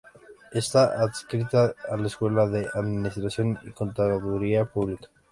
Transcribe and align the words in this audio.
Está 0.51 0.99
adscrita 0.99 1.75
a 1.87 1.95
la 1.95 2.07
Escuela 2.07 2.47
de 2.47 2.67
Administración 2.73 3.59
y 3.63 3.69
Contaduría 3.69 4.65
Pública. 4.65 5.09